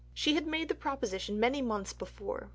[0.15, 2.49] She had made the proposition many months before.